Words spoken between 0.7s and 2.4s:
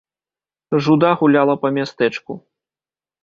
Жуда гуляла па мястэчку.